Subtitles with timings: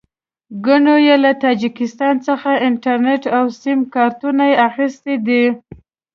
[0.65, 5.43] ګڼو یې له تاجکستان څخه انټرنېټ او سیم کارټونه اخیستي دي.